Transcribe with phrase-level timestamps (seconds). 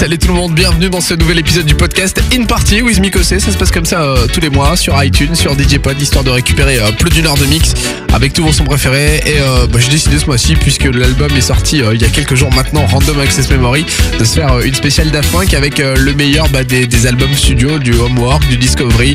[0.00, 3.38] Salut tout le monde, bienvenue dans ce nouvel épisode du podcast In Party with Mikosé.
[3.38, 6.24] Ça se passe comme ça euh, tous les mois sur iTunes, sur DJ Pod, histoire
[6.24, 7.74] de récupérer euh, plus d'une heure de mix
[8.14, 9.16] avec tous vos sons préférés.
[9.26, 12.08] Et euh, bah, j'ai décidé ce mois-ci, puisque l'album est sorti euh, il y a
[12.08, 13.84] quelques jours maintenant, Random Access Memory,
[14.18, 17.92] de se faire une spéciale Daft Punk avec le meilleur bah, des, albums studio, du
[17.92, 19.14] Homework, du Discovery,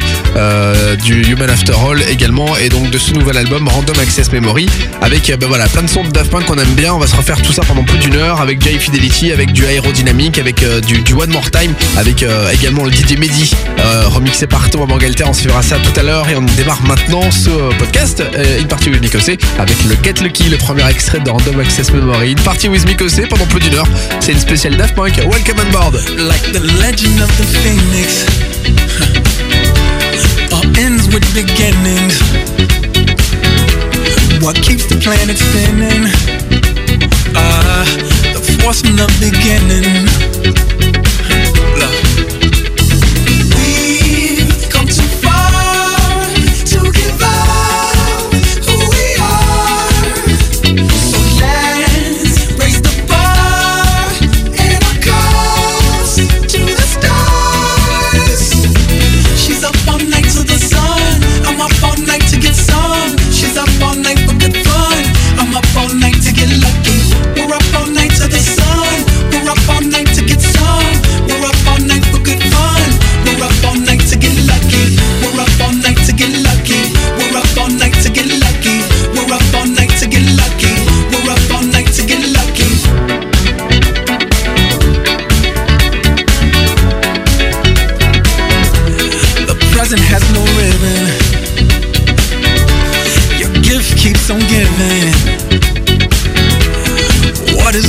[1.04, 4.68] du Human After All également, et donc de ce nouvel album Random Access Memory
[5.02, 6.94] avec bah, voilà, plein de sons de Daft Punk qu'on aime bien.
[6.94, 9.66] On va se refaire tout ça pendant plus d'une heure avec Jay Fidelity, avec du
[9.66, 14.48] aérodynamique, avec euh, du, One More Time avec euh, également le DJ Mehdi euh, remixé
[14.48, 15.24] par Thomas Bangalter.
[15.26, 18.22] On suivra ça tout à l'heure et on démarre maintenant ce podcast
[18.60, 22.32] une partie with Mikosé avec le Get Lucky, le premier extrait de Random Access Memory.
[22.32, 23.88] Une partie with Mikosé pendant plus d'une heure.
[24.20, 25.16] C'est une spéciale Daft Punk.
[25.18, 25.96] Welcome on board.
[26.18, 28.26] Like the legend of the phoenix.
[31.16, 31.24] With.
[34.42, 35.40] What keeps the planet
[38.66, 40.75] force from the beginning.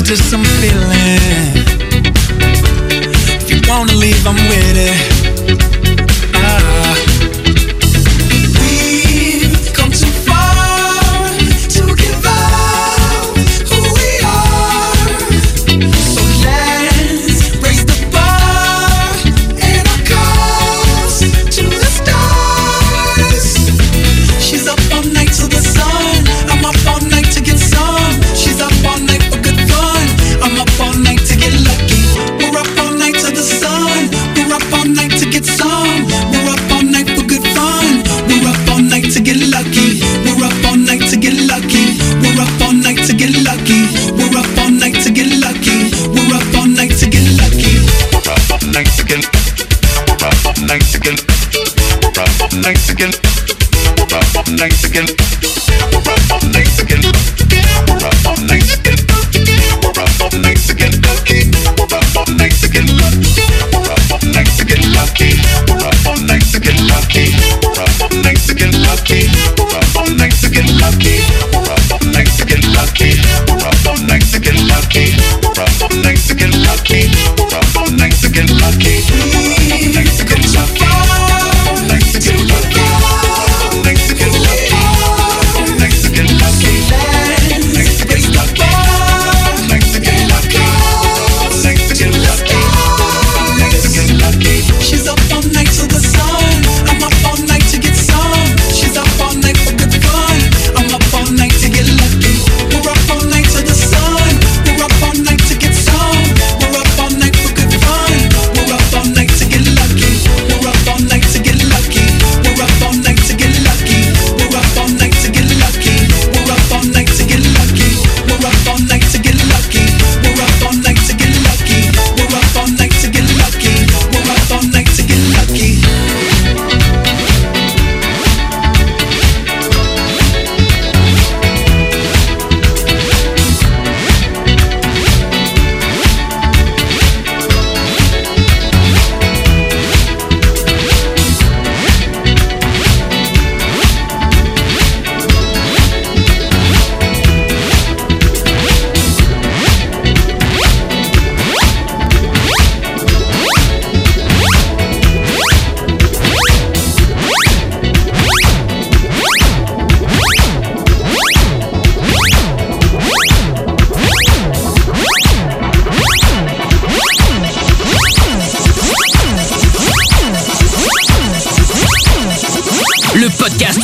[0.08, 1.18] into some feeling.
[3.40, 5.15] If you wanna leave, I'm with it.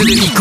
[0.09, 0.32] to the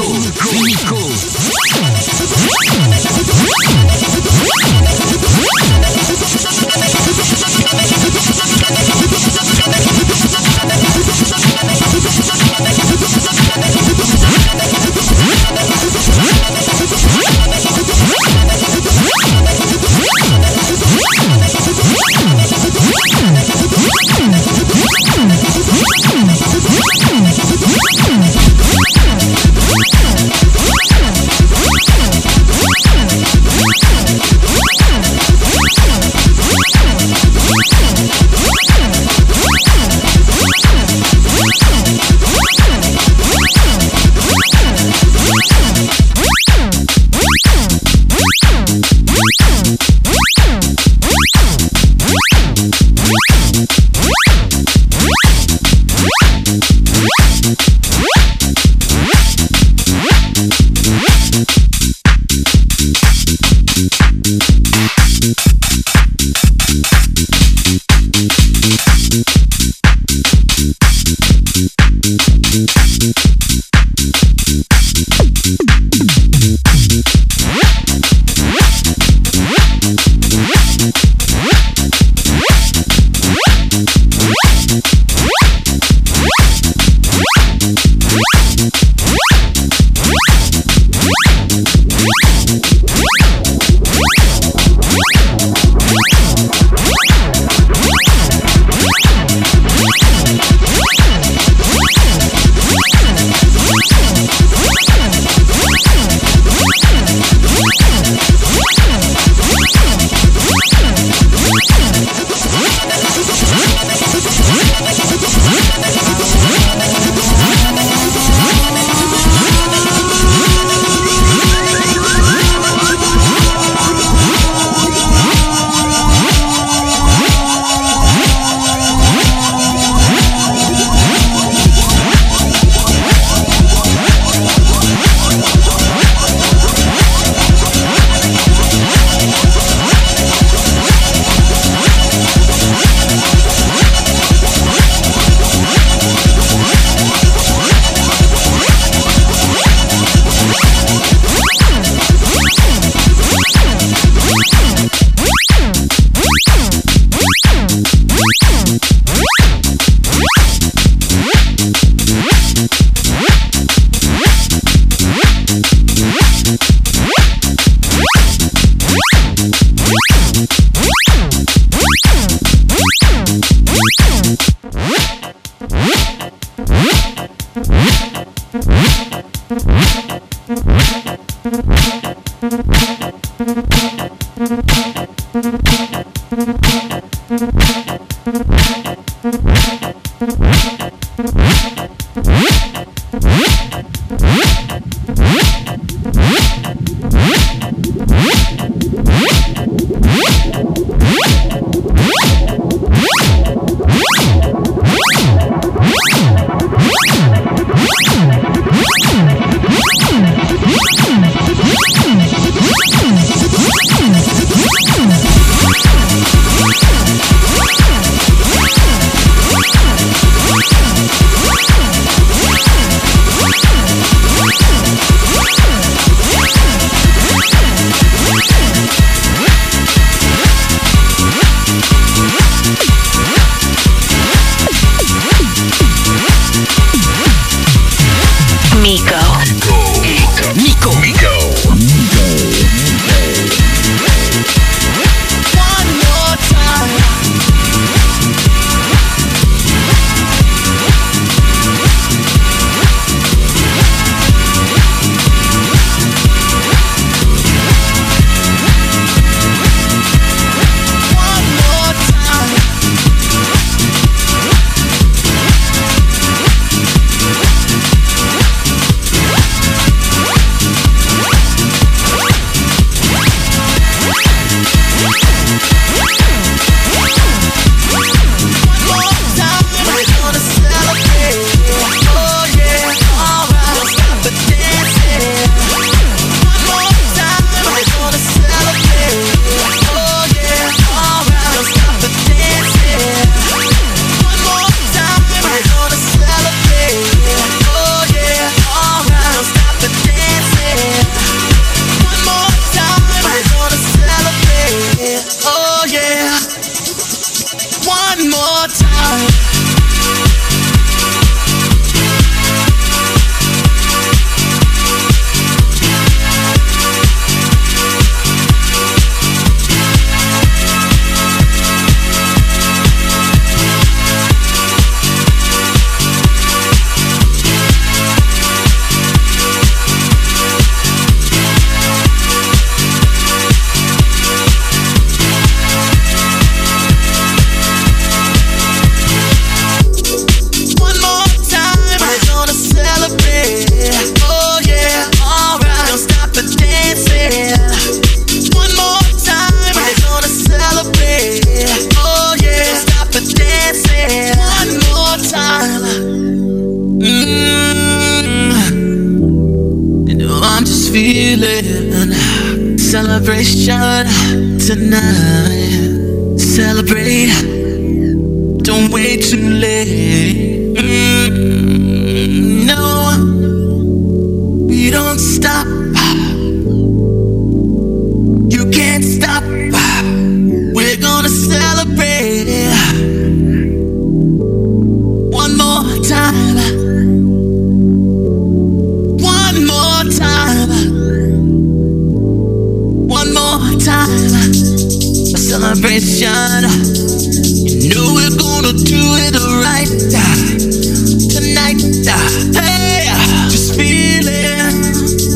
[402.54, 403.06] Hey,
[403.50, 404.82] just feeling.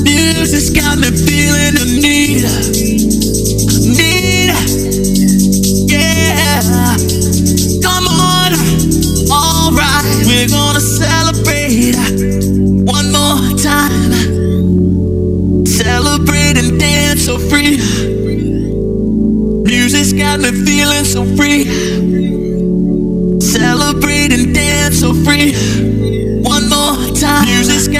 [0.03, 2.45] Music's got me feeling the need.
[3.97, 4.53] Need.
[5.91, 6.95] Yeah.
[7.83, 8.53] Come on.
[9.29, 10.25] Alright.
[10.25, 11.95] We're gonna celebrate
[12.85, 14.45] one more time.
[15.65, 17.77] Celebrate and dance so free.
[19.65, 21.65] Music's got me feeling so free.
[23.41, 25.53] Celebrate and dance so free.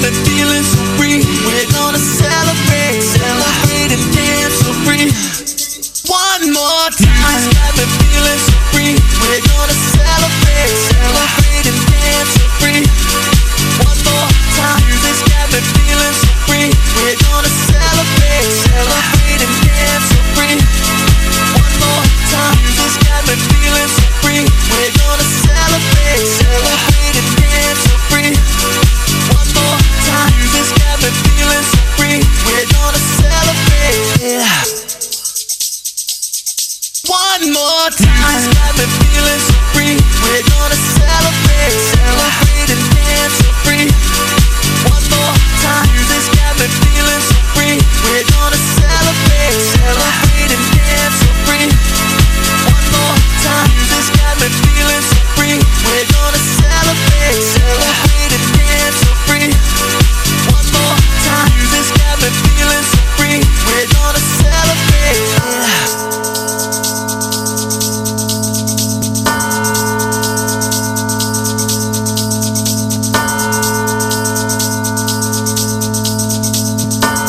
[0.00, 1.20] Got me feeling so free.
[1.44, 1.98] We're gonna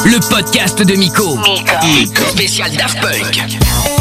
[0.05, 1.38] Le podcast de Miko.
[2.34, 4.00] Spécial Daft Punk.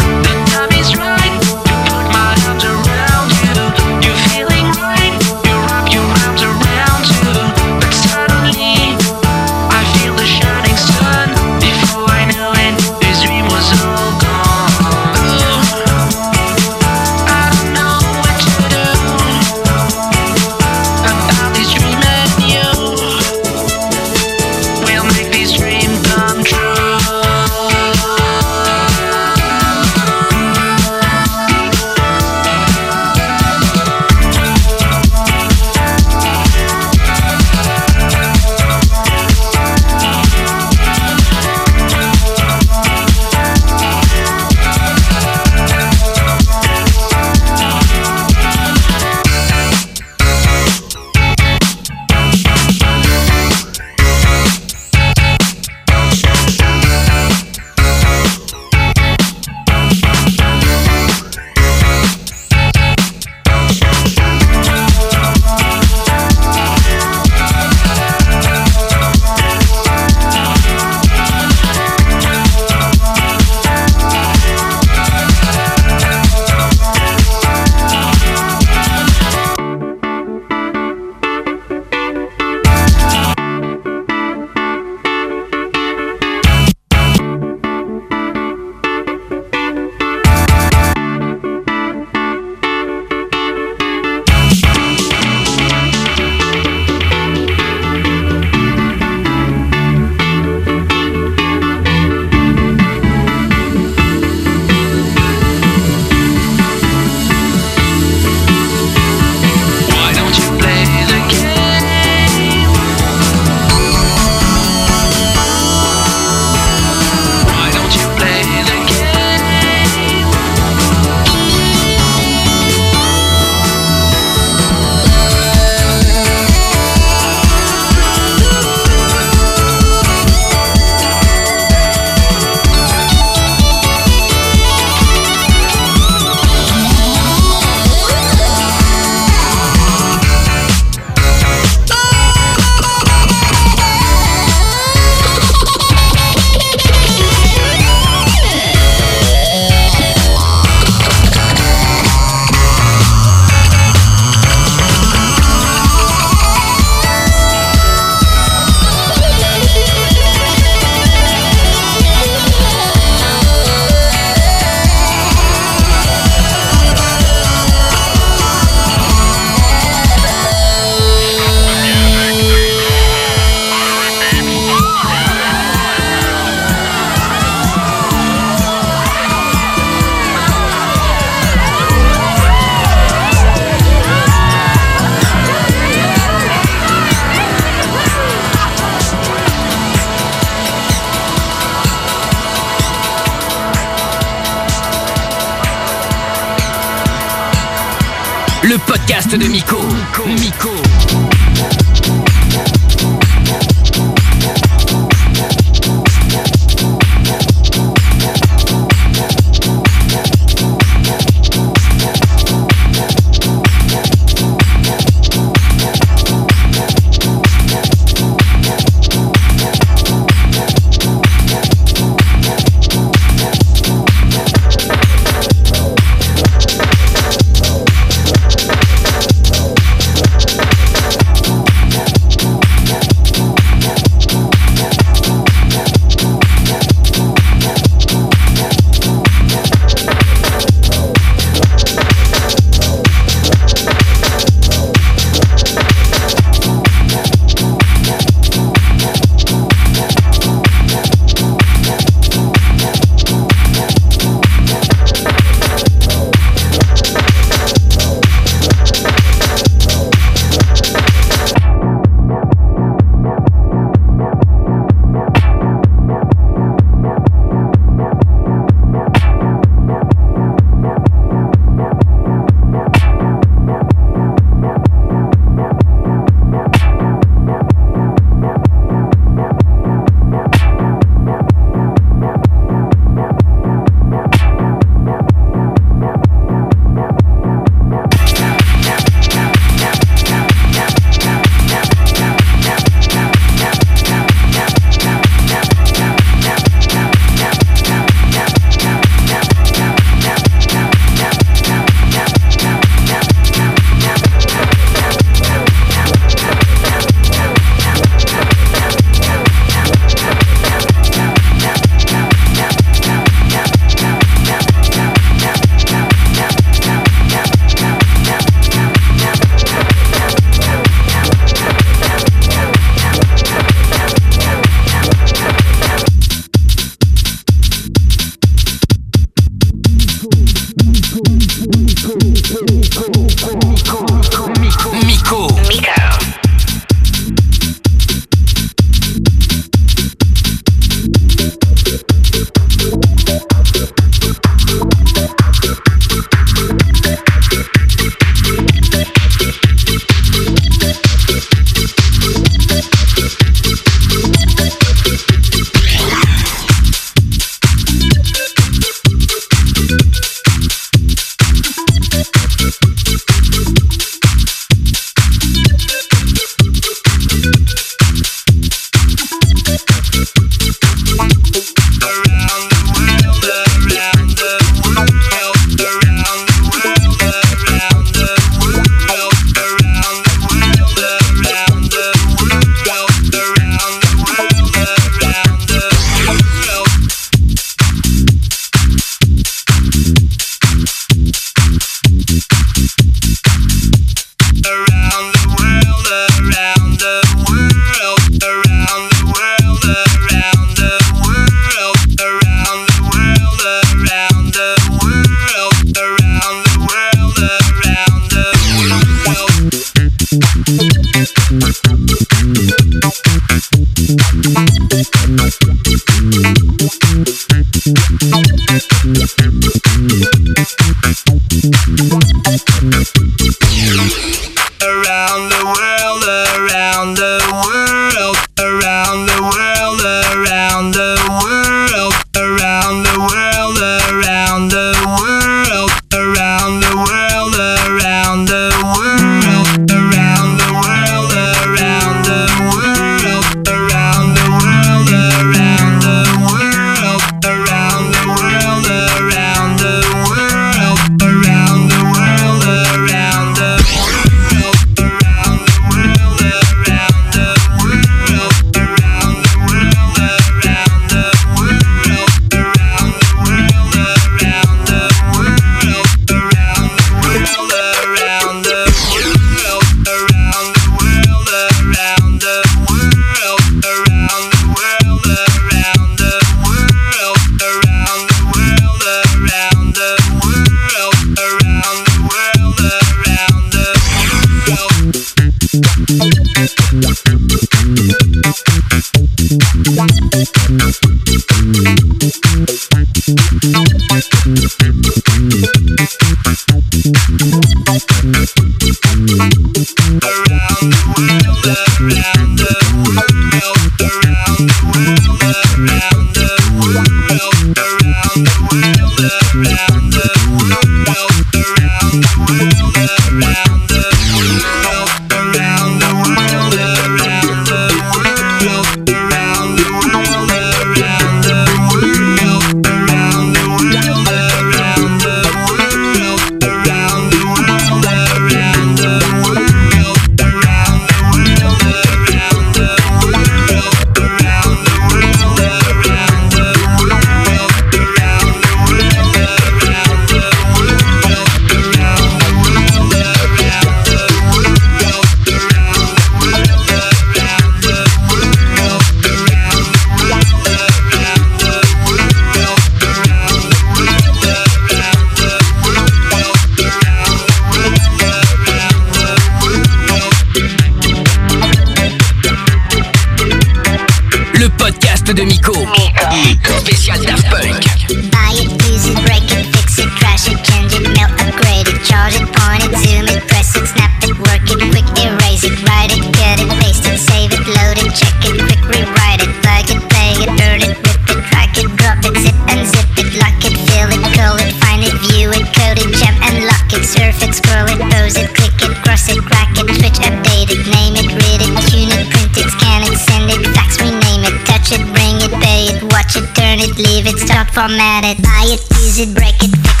[587.71, 591.27] Scroll it, pose it, click it, cross it, crack it, switch, update it, name it,
[591.31, 595.03] read it, tune it, print it, scan it, send it, fax, rename it, touch it,
[595.15, 598.81] bring it, pay it, watch it, turn it, leave it, start, format it, buy it,
[598.99, 600.00] use it, break it, fix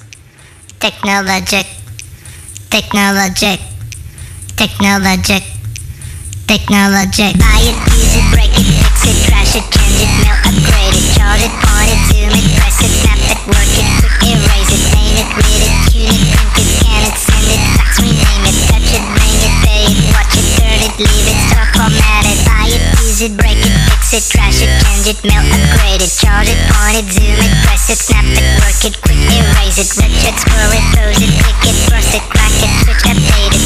[0.81, 1.67] Technologic,
[2.73, 3.61] technologic,
[4.57, 5.43] technologic,
[6.49, 7.37] technologic.
[7.37, 11.05] Buy it, use it, break it, fix it, trash it, change it, mail, upgrade it,
[11.13, 14.81] chart it, point it, zoom it, press it, snap it, work it, quick erase it,
[14.97, 18.57] name it, read it, tune it, print it, scan it, send it, fax, rename it,
[18.73, 22.41] touch it, bring it, pay it, watch it, turn it, leave it, start, format it.
[22.49, 23.80] Buy it, use it, break it,
[24.11, 27.53] fix it, trash it, change it, mail, upgrade it, chart it, point it, zoom it,
[27.63, 31.31] press it, snap it, work it, quick erase it, rip it, scroll it, pose it,
[31.39, 33.63] click it, cross it, crack it, switch, update it.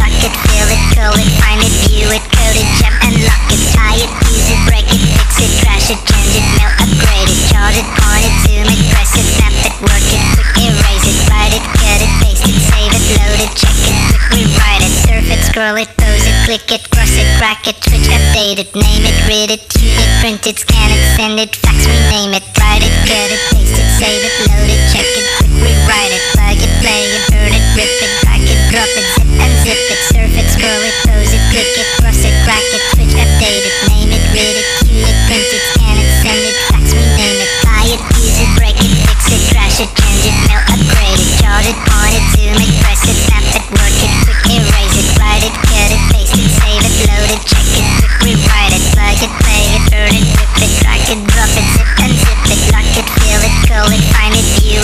[0.00, 3.46] Lock it, fill it, call it, find it, view it, code it, jump and lock
[3.52, 7.28] it, tie it, use it, break it, fix it, trash it, change it, mail, upgrade
[7.36, 11.04] it, chart it, point it, zoom it, press it, snap it, work it, quick erase
[11.04, 14.00] it, write it, cut it, paste it, save it, load it, check it,
[14.32, 18.06] rewrite it, surf it, scroll it, pose it, click it, cross it, crack it, switch,
[18.06, 21.82] update it, name it, read it, tune it, print it, scan it, send it, fax,
[21.90, 25.50] rename it, write it, cut it, paste it, save it, load it, check it, quick
[25.58, 29.26] rewrite it, plug it, play it, burn it, rip it, drag it, drop it, zip
[29.42, 32.05] and zip it, surf it, scroll it, pose it, click it,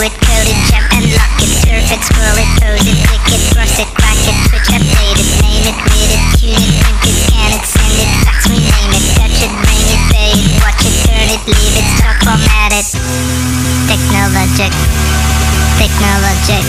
[0.03, 3.41] it, code it, jump and lock it, surf it, scroll it, pose it, click it,
[3.55, 7.15] brush it, crack it, switch, update it, name it, read it, tune it, print it,
[7.23, 10.95] scan it, send it, fax, rename it, touch it, bring it, pay it, watch it,
[11.07, 12.87] turn it, leave it, talk, format it.
[13.87, 14.73] Technologic,
[15.79, 16.63] technologic,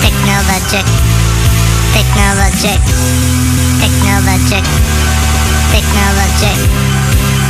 [0.00, 0.86] technologic,
[1.92, 2.80] technologic,
[3.84, 4.64] technologic,
[5.68, 6.40] technologic.
[6.56, 6.89] technologic.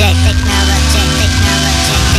[0.00, 2.09] technology, technology.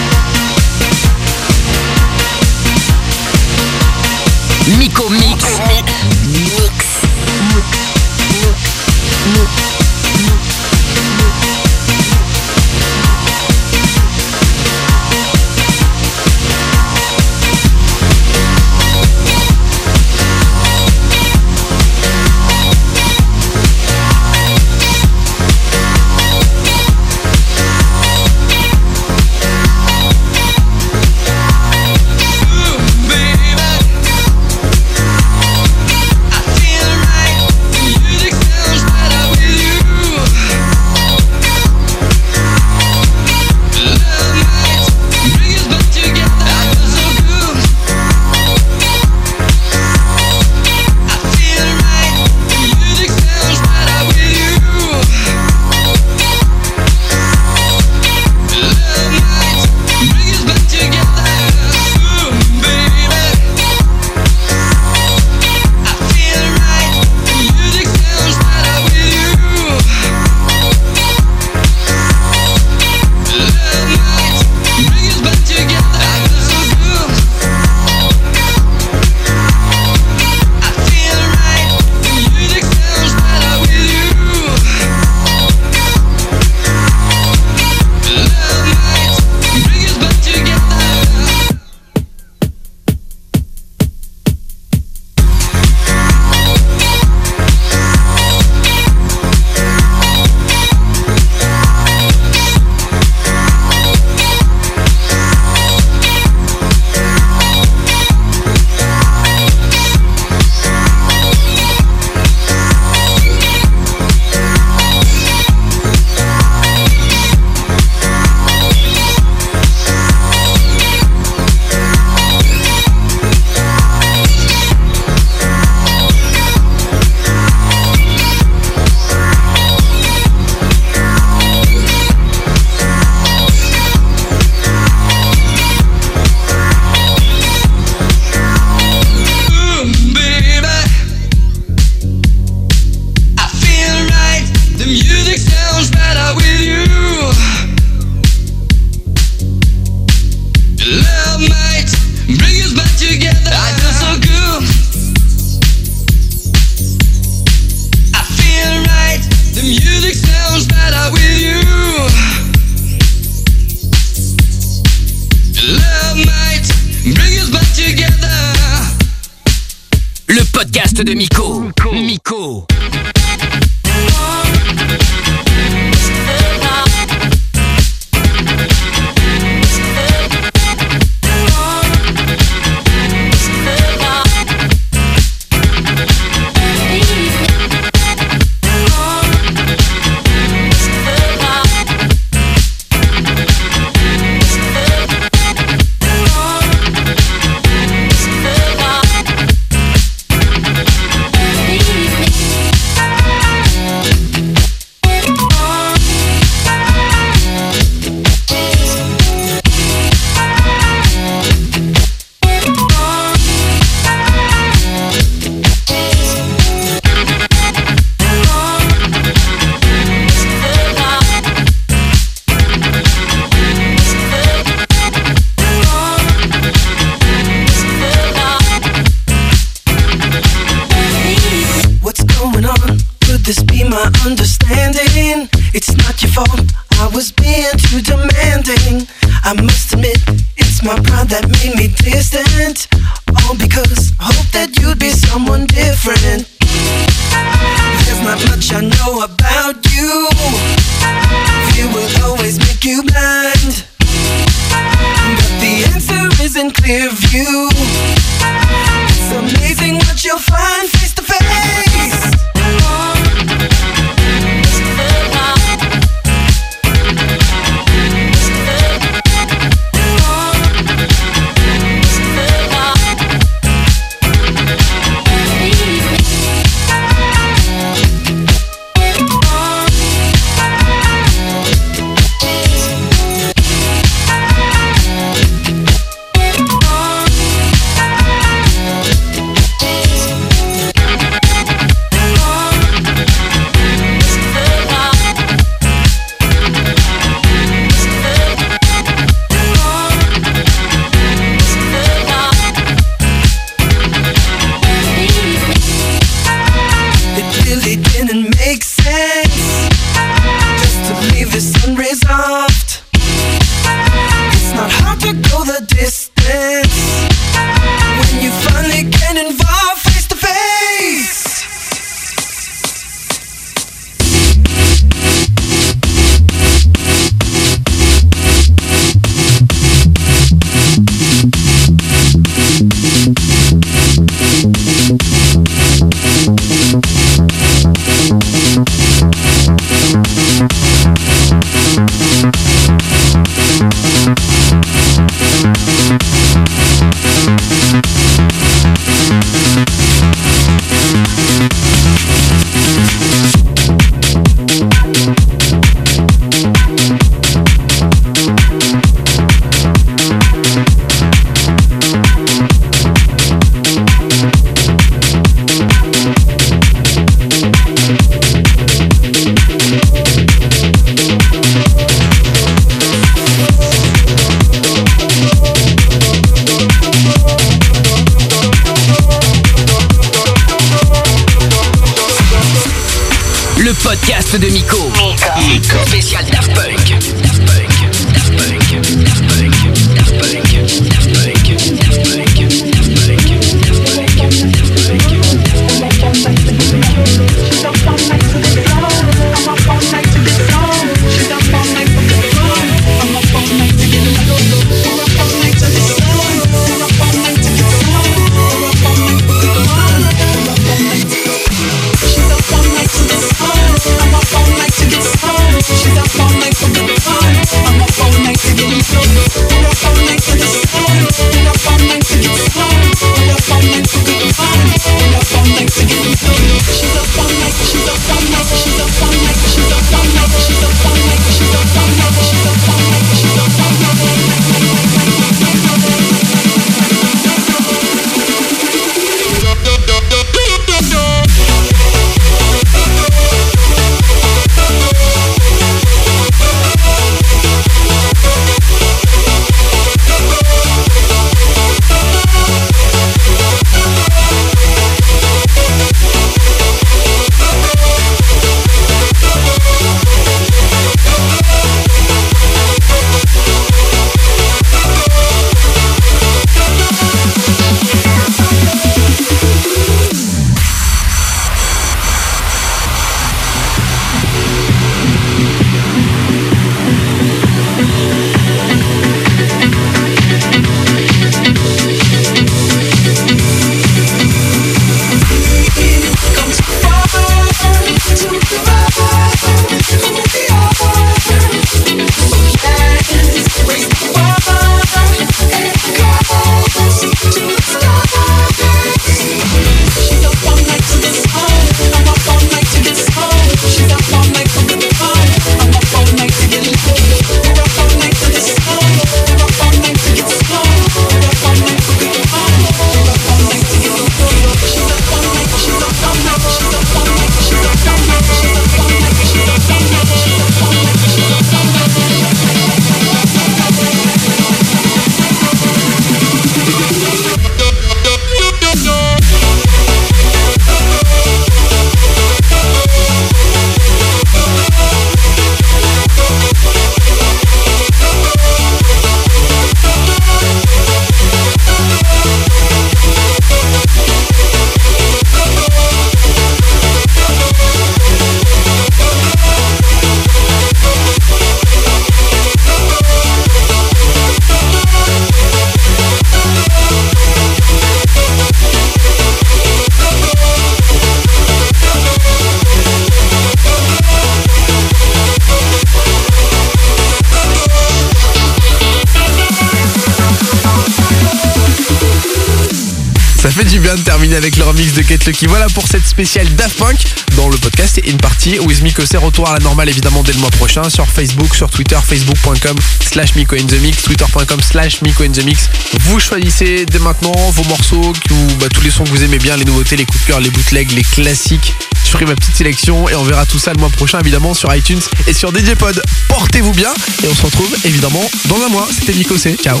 [576.40, 577.18] Spéciale Daft Punk
[577.54, 578.78] dans le podcast In Party.
[578.78, 581.90] With Miko, c'est retour à la normale évidemment dès le mois prochain sur Facebook, sur
[581.90, 585.90] Twitter, facebook.com slash Miko in the Mix, twitter.com slash Miko in the Mix.
[586.20, 589.76] Vous choisissez dès maintenant vos morceaux, ou bah, tous les sons que vous aimez bien,
[589.76, 591.92] les nouveautés, les cœur, les bootlegs, les classiques.
[592.24, 594.94] Je ferai ma petite sélection et on verra tout ça le mois prochain évidemment sur
[594.94, 596.22] iTunes et sur DJ Pod.
[596.48, 597.12] Portez-vous bien
[597.44, 599.06] et on se retrouve évidemment dans un mois.
[599.12, 599.76] C'était Miko C.
[599.76, 600.00] Ciao.